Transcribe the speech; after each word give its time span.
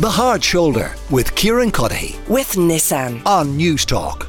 The 0.00 0.10
Hard 0.10 0.42
Shoulder 0.42 0.92
with 1.08 1.36
Kieran 1.36 1.70
Cuddihy 1.70 2.18
with 2.28 2.54
Nissan. 2.54 3.24
on 3.24 3.56
Newstalk. 3.56 4.26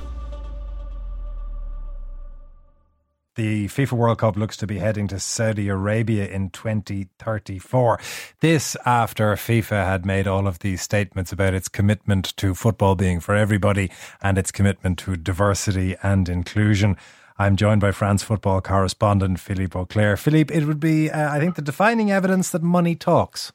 The 3.35 3.65
FIFA 3.65 3.93
World 3.93 4.19
Cup 4.19 4.37
looks 4.37 4.57
to 4.57 4.67
be 4.67 4.77
heading 4.77 5.07
to 5.07 5.19
Saudi 5.19 5.67
Arabia 5.67 6.27
in 6.27 6.51
2034. 6.51 7.99
This 8.41 8.77
after 8.85 9.33
FIFA 9.33 9.85
had 9.85 10.05
made 10.05 10.27
all 10.27 10.45
of 10.45 10.59
these 10.59 10.83
statements 10.83 11.31
about 11.31 11.55
its 11.55 11.67
commitment 11.67 12.37
to 12.37 12.53
football 12.53 12.93
being 12.93 13.19
for 13.19 13.33
everybody 13.33 13.89
and 14.21 14.37
its 14.37 14.51
commitment 14.51 14.99
to 14.99 15.15
diversity 15.15 15.95
and 16.03 16.29
inclusion. 16.29 16.95
I'm 17.39 17.55
joined 17.55 17.81
by 17.81 17.91
France 17.91 18.21
football 18.21 18.61
correspondent 18.61 19.39
Philippe 19.39 19.77
Auclair. 19.77 20.15
Philippe, 20.15 20.53
it 20.53 20.65
would 20.65 20.79
be, 20.79 21.09
uh, 21.09 21.33
I 21.33 21.39
think, 21.39 21.55
the 21.55 21.63
defining 21.63 22.11
evidence 22.11 22.51
that 22.51 22.61
money 22.61 22.93
talks. 22.93 23.51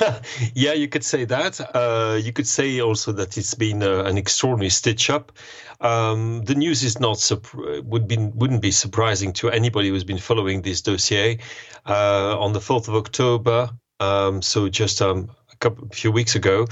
yeah, 0.54 0.72
you 0.72 0.88
could 0.88 1.04
say 1.04 1.24
that. 1.26 1.60
Uh, 1.74 2.18
you 2.20 2.32
could 2.32 2.46
say 2.46 2.80
also 2.80 3.12
that 3.12 3.36
it's 3.36 3.54
been 3.54 3.82
uh, 3.82 4.04
an 4.04 4.18
extraordinary 4.18 4.70
stitch 4.70 5.10
up. 5.10 5.32
Um, 5.80 6.42
the 6.44 6.54
news 6.54 6.82
is 6.82 7.00
not 7.00 7.30
would 7.84 8.08
be 8.08 8.16
wouldn't 8.16 8.62
be 8.62 8.70
surprising 8.70 9.32
to 9.34 9.50
anybody 9.50 9.88
who's 9.88 10.04
been 10.04 10.18
following 10.18 10.62
this 10.62 10.82
dossier. 10.82 11.38
Uh, 11.84 12.36
on 12.38 12.52
the 12.52 12.60
fourth 12.60 12.88
of 12.88 12.94
October, 12.94 13.70
um, 13.98 14.42
so 14.42 14.68
just 14.68 15.02
um, 15.02 15.30
a 15.52 15.56
couple 15.56 15.88
few 15.88 16.12
weeks 16.12 16.36
ago, 16.36 16.66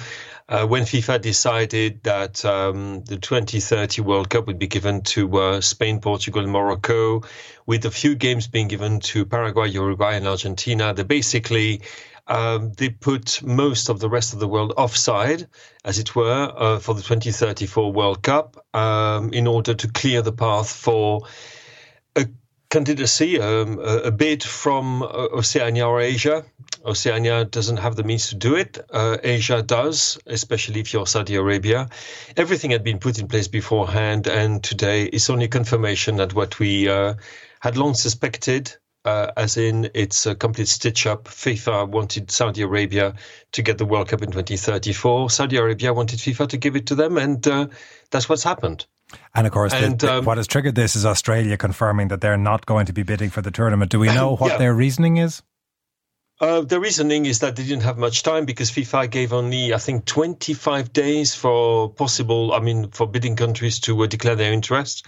uh, 0.49 0.67
when 0.67 0.85
FIFA 0.85 1.21
decided 1.21 2.03
that 2.05 2.45
um, 2.45 3.03
the 3.05 3.17
2030 3.17 4.03
World 4.03 4.31
Cup 4.31 4.47
would 4.47 4.59
be 4.59 4.69
given 4.69 5.03
to 5.03 5.37
uh, 5.37 5.61
Spain, 5.61 6.01
Portugal, 6.01 6.47
Morocco, 6.47 7.23
with 7.67 7.85
a 7.87 7.91
few 7.91 8.15
games 8.15 8.47
being 8.47 8.69
given 8.69 9.01
to 9.01 9.27
Paraguay, 9.27 9.69
Uruguay, 9.69 10.17
and 10.17 10.27
Argentina, 10.27 10.95
they 10.95 11.03
basically 11.03 11.83
um, 12.31 12.73
they 12.75 12.89
put 12.89 13.43
most 13.43 13.89
of 13.89 13.99
the 13.99 14.09
rest 14.09 14.33
of 14.33 14.39
the 14.39 14.47
world 14.47 14.73
offside, 14.77 15.49
as 15.85 15.99
it 15.99 16.15
were, 16.15 16.53
uh, 16.57 16.79
for 16.79 16.95
the 16.95 17.03
2034 17.03 17.93
World 17.93 18.23
Cup 18.23 18.65
um, 18.73 19.33
in 19.33 19.49
order 19.49 19.75
to 19.75 19.89
clear 19.89 20.23
the 20.23 20.33
path 20.33 20.71
for 20.71 21.23
a 22.15 22.27
candidacy, 22.71 23.41
um, 23.41 23.81
a, 23.81 24.13
bid 24.13 24.45
from 24.45 25.03
uh, 25.03 25.07
Oceania 25.07 25.89
or 25.89 26.01
Asia. 26.01 26.45
Oceania 26.87 27.45
doesn't 27.45 27.79
have 27.79 27.97
the 27.97 28.05
means 28.05 28.29
to 28.29 28.37
do 28.37 28.55
it. 28.55 28.79
Uh, 28.91 29.19
Asia 29.25 29.61
does, 29.61 30.17
especially 30.25 30.79
if 30.79 30.93
you're 30.93 31.09
Saudi 31.09 31.35
Arabia. 31.35 31.89
Everything 32.37 32.71
had 32.71 32.85
been 32.85 33.01
put 33.01 33.19
in 33.19 33.27
place 33.27 33.49
beforehand, 33.49 34.29
and 34.29 34.63
today 34.63 35.03
it's 35.05 35.31
only 35.31 35.49
confirmation 35.49 36.17
that 36.17 36.33
what 36.33 36.61
we 36.61 36.89
uh, 36.89 37.15
had 37.59 37.77
long 37.77 37.95
suspected 37.95 38.77
uh, 39.05 39.31
as 39.37 39.57
in 39.57 39.91
it's 39.95 40.27
a 40.27 40.35
complete 40.35 40.69
stitch 40.69 41.07
up. 41.07 41.25
FIFA 41.25 41.89
wanted 41.89 42.31
Saudi 42.31 42.63
Arabia 42.63 43.15
to 43.53 43.63
get 43.63 43.79
the 43.79 43.87
World 43.87 44.09
Cup 44.09 44.23
in 44.23 44.31
2034. 44.31 45.31
Saudi 45.31 45.57
Arabia 45.57 45.93
wanted 45.95 46.19
FIFA 46.19 46.49
to 46.49 46.57
give 46.57 46.77
it 46.77 46.87
to 46.87 46.95
them, 46.95 47.17
and 47.17 47.47
uh, 47.47 47.69
that's 48.11 48.29
what's 48.29 48.45
happened. 48.45 48.87
And 49.35 49.47
of 49.47 49.53
course, 49.53 49.73
and, 49.73 49.99
the, 49.99 50.19
um, 50.19 50.25
what 50.25 50.37
has 50.37 50.47
triggered 50.47 50.75
this 50.75 50.95
is 50.95 51.05
Australia 51.05 51.57
confirming 51.57 52.09
that 52.09 52.21
they're 52.21 52.37
not 52.37 52.67
going 52.67 52.87
to 52.87 52.93
be 52.93 53.03
bidding 53.03 53.31
for 53.31 53.43
the 53.43 53.51
tournament. 53.51 53.91
Do 53.91 53.99
we 53.99 54.07
know 54.15 54.37
what 54.37 54.53
yeah. 54.53 54.59
their 54.59 54.75
reasoning 54.75 55.17
is? 55.17 55.43
Uh, 56.41 56.63
the 56.63 56.81
reasoning 56.81 57.27
is 57.27 57.41
that 57.41 57.55
they 57.55 57.65
didn't 57.65 57.83
have 57.83 57.99
much 57.99 58.23
time 58.23 58.47
because 58.47 58.71
FIFA 58.71 59.11
gave 59.11 59.35
only, 59.35 59.75
I 59.75 59.79
think, 59.79 60.07
25 60.07 60.91
days 60.91 61.35
for 61.35 61.91
possible, 61.91 62.55
I 62.55 62.61
mean, 62.61 62.91
for 62.93 63.07
bidding 63.07 63.37
countries 63.37 63.81
to 63.81 64.03
uh, 64.03 64.07
declare 64.07 64.37
their 64.37 64.53
interest. 64.53 65.07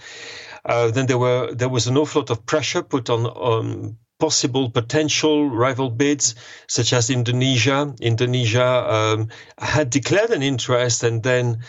Uh, 0.65 0.91
then 0.91 1.05
there 1.07 1.17
were 1.17 1.53
there 1.53 1.69
was 1.69 1.87
an 1.87 1.97
awful 1.97 2.21
lot 2.21 2.29
of 2.29 2.45
pressure 2.45 2.81
put 2.81 3.09
on 3.09 3.25
on 3.25 3.97
possible 4.19 4.69
potential 4.69 5.49
rival 5.49 5.89
bids, 5.89 6.35
such 6.67 6.93
as 6.93 7.09
Indonesia. 7.09 7.93
Indonesia 7.99 8.65
um, 8.65 9.27
had 9.57 9.89
declared 9.89 10.31
an 10.31 10.43
interest, 10.43 11.03
and 11.03 11.23
then. 11.23 11.59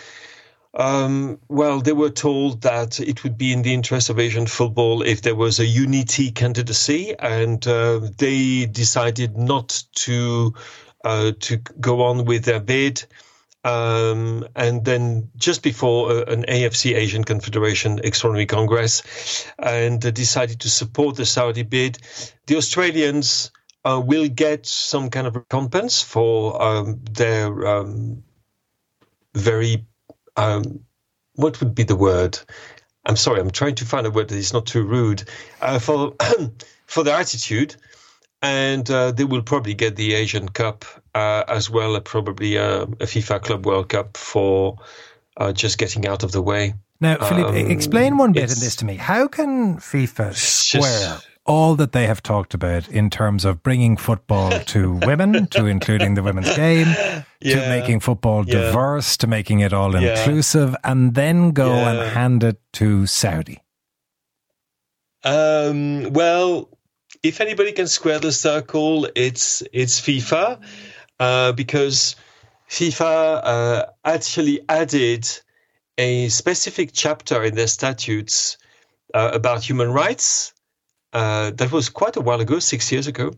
Um, 0.77 1.39
well, 1.49 1.81
they 1.81 1.93
were 1.93 2.11
told 2.11 2.63
that 2.63 2.99
it 2.99 3.23
would 3.23 3.39
be 3.39 3.53
in 3.53 3.63
the 3.63 3.73
interest 3.73 4.11
of 4.11 4.19
Asian 4.19 4.49
football 4.49 5.03
if 5.03 5.23
there 5.23 5.37
was 5.37 5.61
a 5.61 5.65
unity 5.65 6.33
candidacy, 6.33 7.15
and 7.17 7.65
uh, 7.65 8.01
they 8.19 8.67
decided 8.67 9.39
not 9.39 9.85
to 10.03 10.53
uh, 11.05 11.31
to 11.39 11.59
go 11.79 12.03
on 12.03 12.25
with 12.25 12.45
their 12.45 12.59
bid. 12.59 13.05
Um, 13.65 14.47
and 14.55 14.85
then 14.85 15.31
just 15.37 15.63
before 15.63 16.11
uh, 16.11 16.25
an 16.25 16.45
AFC 16.47 16.95
Asian 16.95 17.25
Confederation 17.25 17.99
Extraordinary 18.05 18.47
Congress, 18.47 19.47
and 19.59 20.05
uh, 20.05 20.11
decided 20.11 20.61
to 20.61 20.69
support 20.69 21.17
the 21.17 21.25
Saudi 21.25 21.63
bid. 21.63 21.99
The 22.47 22.57
Australians 22.57 23.51
uh, 23.85 24.03
will 24.05 24.29
get 24.29 24.67
some 24.67 25.09
kind 25.09 25.27
of 25.27 25.37
recompense 25.37 26.03
for 26.03 26.63
um, 26.63 27.01
their 27.11 27.67
um, 27.67 28.23
very 29.35 29.87
um, 30.37 30.81
what 31.35 31.59
would 31.61 31.75
be 31.75 31.85
the 31.85 31.97
word? 31.97 32.39
I'm 33.07 33.17
sorry, 33.17 33.41
I'm 33.41 33.51
trying 33.51 33.77
to 33.77 33.85
find 33.85 34.07
a 34.07 34.11
word 34.11 34.29
that 34.29 34.37
is 34.37 34.53
not 34.53 34.67
too 34.67 34.83
rude 34.83 35.25
uh, 35.61 35.79
for 35.79 36.15
for 36.87 37.03
their 37.03 37.17
attitude 37.17 37.77
and 38.45 38.89
uh, 38.91 39.11
they 39.11 39.25
will 39.25 39.43
probably 39.43 39.73
get 39.73 39.97
the 39.97 40.13
Asian 40.13 40.49
Cup 40.51 40.85
uh, 41.15 41.45
as 41.49 41.71
well, 41.71 41.99
probably 42.01 42.57
a, 42.57 42.83
a, 42.83 43.07
FIFA 43.07 43.43
Club 43.43 43.67
World 43.67 43.89
Cup 43.89 44.17
for 44.17 44.79
uh, 45.37 45.53
just 45.53 45.79
getting 45.79 46.07
out 46.07 46.25
of 46.25 46.33
the 46.33 46.43
way. 46.43 46.75
Now, 47.01 47.17
Philippe, 47.19 47.65
um, 47.65 47.71
explain 47.71 48.17
one 48.17 48.33
bit 48.33 48.43
in 48.43 48.49
this 48.49 48.77
to 48.77 48.85
me. 48.85 48.97
How 48.97 49.29
can 49.29 49.77
FIFA 49.77 50.35
square 50.35 50.83
just, 50.83 51.29
all 51.45 51.75
that 51.77 51.93
they 51.93 52.07
have 52.07 52.23
talked 52.23 52.55
about 52.55 52.89
in 52.89 53.11
terms 53.11 53.45
of 53.45 53.63
bringing 53.63 53.97
football 53.97 54.51
to 54.67 54.95
women, 55.05 55.47
to 55.49 55.67
including 55.67 56.15
the 56.15 56.23
women's 56.23 56.55
game, 56.57 56.89
yeah, 57.41 57.55
to 57.55 57.69
making 57.69 58.01
football 58.01 58.45
yeah. 58.47 58.55
diverse, 58.55 59.17
to 59.19 59.27
making 59.27 59.61
it 59.61 59.73
all 59.73 59.95
inclusive, 59.95 60.71
yeah. 60.71 60.91
and 60.91 61.15
then 61.15 61.51
go 61.51 61.73
and 61.73 62.11
hand 62.11 62.43
it 62.43 62.61
to 62.75 63.07
Saudi? 63.07 63.61
Um, 65.23 66.13
well, 66.13 66.69
if 67.23 67.41
anybody 67.41 67.73
can 67.73 67.87
square 67.87 68.19
the 68.19 68.33
circle, 68.33 69.09
it's 69.15 69.63
it's 69.73 70.01
FIFA 70.01 70.61
uh, 71.21 71.53
because 71.53 72.17
FIFA 72.69 73.41
uh, 73.45 73.87
actually 74.05 74.61
added 74.69 75.29
a 75.97 76.29
specific 76.29 76.91
chapter 76.93 77.43
in 77.45 77.55
their 77.55 77.67
statutes 77.67 78.59
uh, 79.13 79.31
about 79.33 79.63
human 79.63 79.93
rights. 79.93 80.53
Uh, 81.13 81.53
that 81.53 81.71
was 81.71 81.89
quite 81.89 82.17
a 82.17 82.21
while 82.21 82.41
ago, 82.41 82.59
six 82.59 82.91
years 82.91 83.07
ago. 83.07 83.33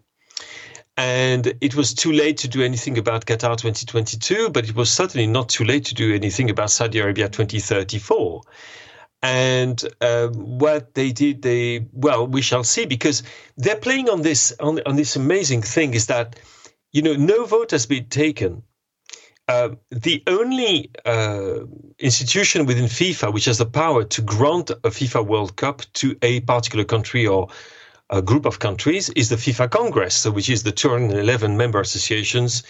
And 0.96 1.52
it 1.60 1.74
was 1.74 1.92
too 1.92 2.12
late 2.12 2.38
to 2.38 2.48
do 2.48 2.62
anything 2.62 2.96
about 2.96 3.26
Qatar 3.26 3.58
2022, 3.58 4.48
but 4.48 4.66
it 4.66 4.74
was 4.74 4.90
certainly 4.90 5.26
not 5.26 5.50
too 5.50 5.64
late 5.64 5.84
to 5.86 5.94
do 5.94 6.14
anything 6.14 6.48
about 6.48 6.70
Saudi 6.70 7.00
Arabia 7.00 7.28
2034. 7.28 8.40
And 9.22 9.84
um, 10.00 10.58
what 10.58 10.94
they 10.94 11.12
did, 11.12 11.42
they 11.42 11.86
well, 11.92 12.26
we 12.26 12.40
shall 12.40 12.64
see 12.64 12.86
because 12.86 13.22
they're 13.58 13.76
playing 13.76 14.08
on 14.08 14.22
this 14.22 14.54
on, 14.60 14.80
on 14.86 14.96
this 14.96 15.16
amazing 15.16 15.62
thing 15.62 15.94
is 15.94 16.06
that 16.06 16.38
you 16.96 17.02
know 17.02 17.14
no 17.14 17.44
vote 17.44 17.72
has 17.72 17.84
been 17.84 18.06
taken. 18.06 18.62
Uh, 19.48 19.68
the 19.90 20.22
only 20.26 20.90
uh, 21.04 21.58
institution 21.98 22.64
within 22.64 22.86
FIFA 22.86 23.34
which 23.34 23.44
has 23.44 23.58
the 23.58 23.66
power 23.66 24.02
to 24.02 24.22
grant 24.22 24.70
a 24.70 24.90
FIFA 24.98 25.26
World 25.26 25.56
Cup 25.56 25.82
to 25.92 26.16
a 26.22 26.40
particular 26.40 26.84
country 26.84 27.26
or 27.26 27.48
a 28.08 28.22
group 28.22 28.46
of 28.46 28.58
countries 28.58 29.10
is 29.10 29.28
the 29.28 29.36
FIFA 29.36 29.70
Congress, 29.70 30.24
which 30.24 30.48
is 30.48 30.62
the 30.62 30.72
211 30.72 31.56
member 31.58 31.80
associations 31.80 32.62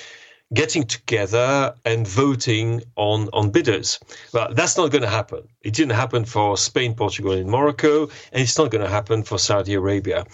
getting 0.52 0.84
together 0.84 1.74
and 1.84 2.06
voting 2.06 2.82
on, 2.96 3.28
on 3.32 3.50
bidders. 3.50 4.00
Well, 4.32 4.52
that's 4.52 4.76
not 4.76 4.90
going 4.90 5.02
to 5.02 5.08
happen. 5.08 5.48
It 5.62 5.74
didn't 5.74 5.96
happen 5.96 6.24
for 6.24 6.56
Spain, 6.56 6.94
Portugal, 6.94 7.32
and 7.32 7.48
Morocco, 7.48 8.08
and 8.32 8.42
it's 8.42 8.58
not 8.58 8.70
going 8.70 8.84
to 8.84 8.90
happen 8.90 9.22
for 9.22 9.38
Saudi 9.38 9.74
Arabia. 9.74 10.26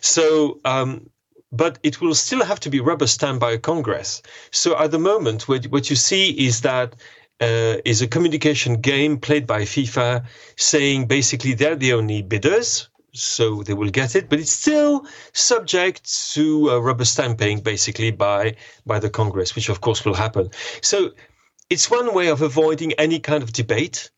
So, 0.00 0.60
um, 0.64 1.10
but 1.56 1.78
it 1.82 2.00
will 2.00 2.14
still 2.14 2.44
have 2.44 2.60
to 2.60 2.70
be 2.70 2.80
rubber 2.80 3.06
stamped 3.06 3.40
by 3.40 3.52
a 3.52 3.58
Congress. 3.58 4.22
So 4.50 4.76
at 4.78 4.90
the 4.90 4.98
moment, 4.98 5.48
what, 5.48 5.64
what 5.66 5.88
you 5.88 5.96
see 5.96 6.30
is 6.30 6.62
that 6.62 6.96
uh, 7.40 7.76
is 7.84 8.02
a 8.02 8.08
communication 8.08 8.80
game 8.80 9.18
played 9.18 9.46
by 9.46 9.62
FIFA 9.62 10.24
saying 10.56 11.06
basically 11.06 11.54
they're 11.54 11.76
the 11.76 11.92
only 11.92 12.22
bidders 12.22 12.88
so 13.14 13.62
they 13.62 13.74
will 13.74 13.90
get 13.90 14.16
it, 14.16 14.28
but 14.28 14.40
it's 14.40 14.50
still 14.50 15.06
subject 15.32 16.32
to 16.32 16.70
uh, 16.70 16.78
rubber 16.78 17.04
stamping, 17.04 17.60
basically 17.60 18.10
by 18.10 18.56
by 18.84 18.98
the 18.98 19.08
Congress, 19.08 19.54
which 19.54 19.68
of 19.68 19.80
course 19.80 20.04
will 20.04 20.14
happen. 20.14 20.50
So 20.82 21.12
it's 21.70 21.88
one 21.88 22.12
way 22.12 22.28
of 22.28 22.42
avoiding 22.42 22.94
any 22.94 23.20
kind 23.20 23.44
of 23.44 23.52
debate, 23.52 24.10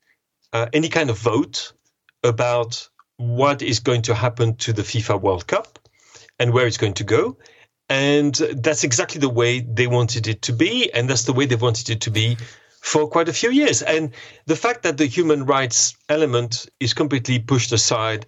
uh, 0.54 0.66
any 0.72 0.88
kind 0.88 1.10
of 1.10 1.18
vote 1.18 1.74
about 2.24 2.88
what 3.18 3.60
is 3.60 3.80
going 3.80 4.02
to 4.02 4.14
happen 4.14 4.56
to 4.56 4.72
the 4.72 4.82
FIFA 4.82 5.20
World 5.20 5.46
Cup 5.46 5.78
and 6.38 6.52
where 6.52 6.66
it's 6.66 6.76
going 6.76 6.94
to 6.94 7.04
go. 7.04 7.38
And 7.88 8.34
that's 8.34 8.84
exactly 8.84 9.20
the 9.20 9.28
way 9.28 9.60
they 9.60 9.86
wanted 9.86 10.26
it 10.26 10.42
to 10.42 10.52
be, 10.52 10.92
and 10.92 11.08
that's 11.08 11.24
the 11.24 11.32
way 11.32 11.46
they 11.46 11.56
wanted 11.56 11.88
it 11.90 12.00
to 12.02 12.10
be 12.10 12.36
for 12.80 13.08
quite 13.08 13.28
a 13.28 13.32
few 13.32 13.50
years. 13.50 13.82
And 13.82 14.10
the 14.46 14.56
fact 14.56 14.82
that 14.82 14.96
the 14.96 15.06
human 15.06 15.46
rights 15.46 15.96
element 16.08 16.66
is 16.80 16.94
completely 16.94 17.38
pushed 17.38 17.72
aside 17.72 18.26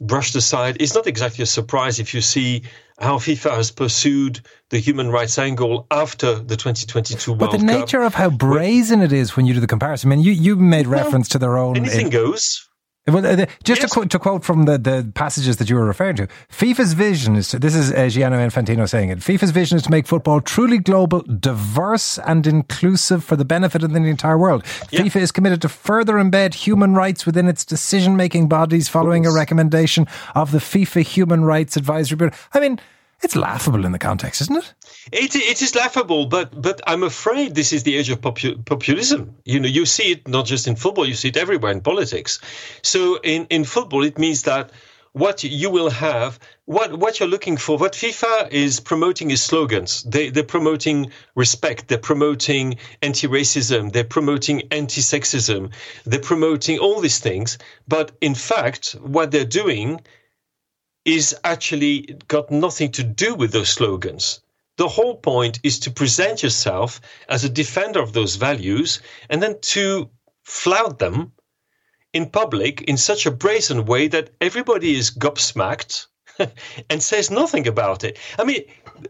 brushed 0.00 0.34
aside. 0.34 0.80
is 0.80 0.94
not 0.94 1.06
exactly 1.06 1.42
a 1.42 1.46
surprise 1.46 2.00
if 2.00 2.14
you 2.14 2.20
see 2.20 2.62
how 2.98 3.16
FIFA 3.16 3.56
has 3.56 3.70
pursued 3.70 4.40
the 4.70 4.78
human 4.78 5.10
rights 5.10 5.38
angle 5.38 5.86
after 5.90 6.34
the 6.34 6.56
2022 6.56 7.32
World 7.32 7.40
Cup. 7.40 7.50
But 7.50 7.58
the 7.58 7.66
Cup. 7.66 7.80
nature 7.80 8.02
of 8.02 8.14
how 8.14 8.30
brazen 8.30 9.02
it 9.02 9.12
is 9.12 9.36
when 9.36 9.46
you 9.46 9.54
do 9.54 9.60
the 9.60 9.66
comparison. 9.66 10.10
I 10.10 10.16
mean, 10.16 10.24
you, 10.24 10.32
you 10.32 10.56
made 10.56 10.86
reference 10.86 11.28
well, 11.28 11.32
to 11.32 11.38
their 11.38 11.58
own. 11.58 11.76
Anything 11.76 12.06
eh, 12.06 12.10
goes. 12.10 12.68
Well, 13.10 13.26
uh, 13.26 13.46
just 13.64 13.80
yes. 13.82 13.90
to, 13.90 13.94
quote, 13.94 14.10
to, 14.10 14.18
quote 14.18 14.44
from 14.44 14.64
the, 14.64 14.78
the 14.78 15.10
passages 15.14 15.56
that 15.58 15.68
you 15.68 15.76
were 15.76 15.84
referring 15.84 16.16
to, 16.16 16.28
FIFA's 16.50 16.92
vision 16.92 17.36
is 17.36 17.48
to, 17.48 17.58
this 17.58 17.74
is 17.74 17.92
uh, 17.92 18.08
Gianni 18.08 18.36
Infantino 18.36 18.88
saying 18.88 19.10
it. 19.10 19.18
FIFA's 19.18 19.50
vision 19.50 19.76
is 19.76 19.82
to 19.84 19.90
make 19.90 20.06
football 20.06 20.40
truly 20.40 20.78
global, 20.78 21.20
diverse, 21.22 22.18
and 22.18 22.46
inclusive 22.46 23.24
for 23.24 23.36
the 23.36 23.44
benefit 23.44 23.82
of 23.82 23.92
the 23.92 23.98
entire 23.98 24.38
world. 24.38 24.64
Yeah. 24.90 25.00
FIFA 25.02 25.20
is 25.20 25.32
committed 25.32 25.62
to 25.62 25.68
further 25.68 26.14
embed 26.14 26.54
human 26.54 26.94
rights 26.94 27.26
within 27.26 27.48
its 27.48 27.64
decision 27.64 28.16
making 28.16 28.48
bodies 28.48 28.88
following 28.88 29.26
a 29.26 29.32
recommendation 29.32 30.06
of 30.34 30.52
the 30.52 30.58
FIFA 30.58 31.02
Human 31.02 31.44
Rights 31.44 31.76
Advisory 31.76 32.16
Board. 32.16 32.34
I 32.52 32.60
mean, 32.60 32.80
it's 33.22 33.36
laughable 33.36 33.84
in 33.84 33.92
the 33.92 33.98
context, 33.98 34.40
isn't 34.40 34.56
it? 34.56 34.74
It, 35.12 35.34
it 35.36 35.62
is 35.62 35.74
laughable, 35.74 36.26
but 36.26 36.60
but 36.60 36.80
I'm 36.86 37.02
afraid 37.02 37.54
this 37.54 37.72
is 37.72 37.82
the 37.82 37.96
age 37.96 38.10
of 38.10 38.20
popu- 38.20 38.64
populism. 38.64 39.34
You 39.44 39.60
know, 39.60 39.68
you 39.68 39.86
see 39.86 40.12
it 40.12 40.28
not 40.28 40.46
just 40.46 40.66
in 40.66 40.76
football, 40.76 41.06
you 41.06 41.14
see 41.14 41.28
it 41.28 41.36
everywhere 41.36 41.72
in 41.72 41.80
politics. 41.80 42.40
So 42.82 43.18
in, 43.22 43.46
in 43.50 43.64
football, 43.64 44.04
it 44.04 44.18
means 44.18 44.42
that 44.42 44.72
what 45.12 45.42
you 45.42 45.70
will 45.70 45.90
have, 45.90 46.38
what 46.66 46.96
what 46.96 47.18
you're 47.18 47.28
looking 47.28 47.56
for, 47.56 47.76
what 47.76 47.92
FIFA 47.94 48.50
is 48.52 48.80
promoting 48.80 49.30
is 49.30 49.42
slogans. 49.42 50.02
They 50.04 50.30
they're 50.30 50.44
promoting 50.44 51.10
respect, 51.34 51.88
they're 51.88 51.98
promoting 51.98 52.76
anti-racism, 53.02 53.92
they're 53.92 54.04
promoting 54.04 54.62
anti-sexism, 54.70 55.72
they're 56.04 56.20
promoting 56.20 56.78
all 56.78 57.00
these 57.00 57.18
things. 57.18 57.58
But 57.88 58.12
in 58.20 58.34
fact, 58.34 58.92
what 59.02 59.30
they're 59.30 59.44
doing 59.44 60.00
is 61.14 61.36
actually 61.44 62.16
got 62.28 62.50
nothing 62.50 62.92
to 62.92 63.02
do 63.02 63.34
with 63.34 63.52
those 63.52 63.68
slogans. 63.68 64.40
The 64.76 64.88
whole 64.88 65.16
point 65.16 65.60
is 65.62 65.80
to 65.80 65.90
present 65.90 66.42
yourself 66.42 67.00
as 67.28 67.44
a 67.44 67.48
defender 67.48 68.00
of 68.00 68.12
those 68.12 68.36
values 68.36 69.00
and 69.28 69.42
then 69.42 69.60
to 69.60 70.10
flout 70.42 70.98
them 70.98 71.32
in 72.12 72.30
public 72.30 72.82
in 72.82 72.96
such 72.96 73.26
a 73.26 73.30
brazen 73.30 73.84
way 73.84 74.08
that 74.08 74.30
everybody 74.40 74.96
is 74.96 75.10
gobsmacked 75.10 76.06
and 76.90 77.02
says 77.02 77.30
nothing 77.30 77.66
about 77.66 78.04
it. 78.04 78.18
I 78.38 78.44
mean, 78.44 78.64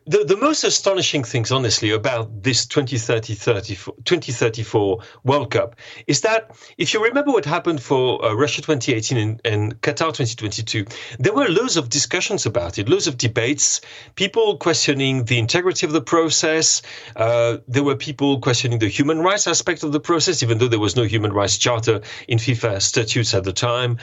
the, 0.06 0.24
the 0.24 0.36
most 0.36 0.64
astonishing 0.64 1.24
things, 1.24 1.50
honestly, 1.50 1.90
about 1.90 2.42
this 2.42 2.66
2030, 2.66 3.74
2034 4.04 5.00
World 5.24 5.50
Cup 5.50 5.76
is 6.06 6.22
that 6.22 6.56
if 6.78 6.94
you 6.94 7.02
remember 7.02 7.32
what 7.32 7.44
happened 7.44 7.82
for 7.82 8.24
uh, 8.24 8.34
Russia 8.34 8.62
2018 8.62 9.18
and, 9.18 9.40
and, 9.44 9.80
Qatar 9.80 10.12
2022, 10.12 10.86
there 11.18 11.32
were 11.32 11.48
loads 11.48 11.76
of 11.76 11.88
discussions 11.88 12.46
about 12.46 12.78
it, 12.78 12.88
loads 12.88 13.06
of 13.06 13.16
debates, 13.16 13.80
people 14.14 14.56
questioning 14.56 15.24
the 15.24 15.38
integrity 15.38 15.86
of 15.86 15.92
the 15.92 16.00
process. 16.00 16.82
Uh, 17.16 17.58
there 17.68 17.84
were 17.84 17.96
people 17.96 18.40
questioning 18.40 18.78
the 18.78 18.88
human 18.88 19.20
rights 19.20 19.46
aspect 19.46 19.82
of 19.82 19.92
the 19.92 20.00
process, 20.00 20.42
even 20.42 20.58
though 20.58 20.68
there 20.68 20.80
was 20.80 20.96
no 20.96 21.04
human 21.04 21.32
rights 21.32 21.58
charter 21.58 22.00
in 22.28 22.38
FIFA 22.38 22.80
statutes 22.80 23.34
at 23.34 23.44
the 23.44 23.52
time. 23.52 23.98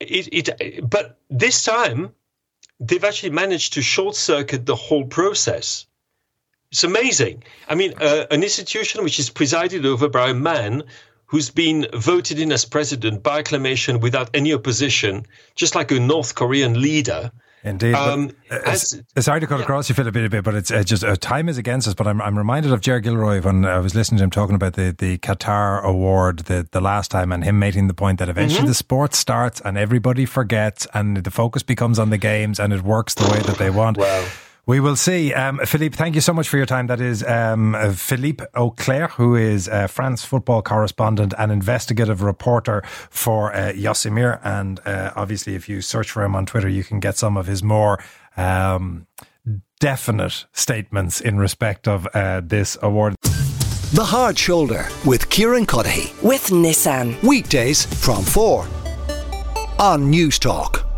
It, 0.00 0.28
it, 0.32 0.88
but 0.88 1.18
this 1.28 1.62
time, 1.62 2.14
they've 2.80 3.04
actually 3.04 3.30
managed 3.30 3.74
to 3.74 3.82
short 3.82 4.16
circuit 4.16 4.66
the 4.66 4.74
whole 4.74 5.04
process. 5.04 5.86
It's 6.72 6.84
amazing. 6.84 7.44
I 7.68 7.74
mean, 7.74 7.94
uh, 8.00 8.26
an 8.30 8.42
institution 8.42 9.04
which 9.04 9.18
is 9.18 9.28
presided 9.28 9.84
over 9.84 10.08
by 10.08 10.30
a 10.30 10.34
man 10.34 10.84
who's 11.26 11.50
been 11.50 11.86
voted 11.92 12.38
in 12.38 12.50
as 12.52 12.64
president 12.64 13.22
by 13.22 13.38
acclamation 13.38 14.00
without 14.00 14.30
any 14.34 14.52
opposition, 14.52 15.26
just 15.54 15.74
like 15.74 15.90
a 15.92 16.00
North 16.00 16.34
Korean 16.34 16.80
leader. 16.80 17.30
Indeed. 17.62 17.94
Um, 17.94 18.30
as, 18.50 19.02
sorry 19.18 19.40
to 19.40 19.46
cut 19.46 19.58
yeah. 19.58 19.64
across 19.64 19.88
you, 19.88 19.94
Philip, 19.94 20.16
a 20.16 20.28
bit, 20.28 20.44
but 20.44 20.54
it's 20.54 20.70
uh, 20.70 20.82
just 20.82 21.04
uh, 21.04 21.14
time 21.16 21.48
is 21.48 21.58
against 21.58 21.86
us. 21.86 21.94
But 21.94 22.06
I'm, 22.06 22.20
I'm 22.22 22.38
reminded 22.38 22.72
of 22.72 22.80
Ger 22.80 23.00
Gilroy 23.00 23.42
when 23.42 23.66
I 23.66 23.78
was 23.78 23.94
listening 23.94 24.18
to 24.18 24.24
him 24.24 24.30
talking 24.30 24.54
about 24.54 24.74
the, 24.74 24.94
the 24.96 25.18
Qatar 25.18 25.82
award 25.82 26.40
the, 26.40 26.66
the 26.70 26.80
last 26.80 27.10
time 27.10 27.32
and 27.32 27.44
him 27.44 27.58
making 27.58 27.88
the 27.88 27.94
point 27.94 28.18
that 28.18 28.28
eventually 28.28 28.60
mm-hmm. 28.60 28.68
the 28.68 28.74
sport 28.74 29.14
starts 29.14 29.60
and 29.60 29.76
everybody 29.76 30.24
forgets 30.24 30.86
and 30.94 31.18
the 31.18 31.30
focus 31.30 31.62
becomes 31.62 31.98
on 31.98 32.08
the 32.10 32.18
games 32.18 32.58
and 32.58 32.72
it 32.72 32.82
works 32.82 33.14
the 33.14 33.30
way 33.30 33.40
that 33.40 33.58
they 33.58 33.70
want. 33.70 33.98
Wow. 33.98 34.26
We 34.70 34.78
will 34.78 34.94
see. 34.94 35.34
Um, 35.34 35.58
Philippe, 35.64 35.96
thank 35.96 36.14
you 36.14 36.20
so 36.20 36.32
much 36.32 36.48
for 36.48 36.56
your 36.56 36.64
time. 36.64 36.86
That 36.86 37.00
is 37.00 37.24
um, 37.24 37.74
Philippe 37.92 38.44
Auclair, 38.54 39.08
who 39.08 39.34
is 39.34 39.66
a 39.66 39.88
France 39.88 40.24
football 40.24 40.62
correspondent 40.62 41.34
and 41.36 41.50
investigative 41.50 42.22
reporter 42.22 42.84
for 43.10 43.52
uh, 43.52 43.72
Josimar. 43.72 44.38
And 44.44 44.78
uh, 44.86 45.12
obviously, 45.16 45.56
if 45.56 45.68
you 45.68 45.80
search 45.80 46.12
for 46.12 46.22
him 46.22 46.36
on 46.36 46.46
Twitter, 46.46 46.68
you 46.68 46.84
can 46.84 47.00
get 47.00 47.16
some 47.16 47.36
of 47.36 47.48
his 47.48 47.64
more. 47.64 47.98
Um, 48.36 49.08
definite 49.80 50.46
statements 50.52 51.20
in 51.20 51.38
respect 51.38 51.88
of 51.88 52.06
uh, 52.14 52.40
this 52.44 52.78
award. 52.80 53.16
The 53.92 54.04
Hard 54.04 54.38
Shoulder 54.38 54.86
with 55.04 55.30
Kieran 55.30 55.66
Cuddihy. 55.66 56.22
With 56.22 56.46
Nissan. 56.50 57.20
Weekdays 57.24 57.86
from 58.04 58.22
4 58.22 58.68
on 59.80 60.12
Newstalk. 60.12 60.89